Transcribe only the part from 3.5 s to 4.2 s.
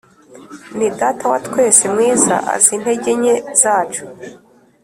zacu